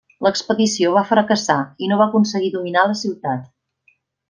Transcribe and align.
L'expedició 0.27 0.93
va 0.95 1.03
fracassar 1.09 1.59
i 1.87 1.91
no 1.93 2.01
va 2.01 2.07
aconseguir 2.09 2.51
dominar 2.57 2.87
la 2.93 2.97
ciutat. 3.05 3.47